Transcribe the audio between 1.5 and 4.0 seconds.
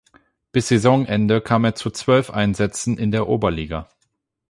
er zu zwölf Einsätzen in der Oberliga.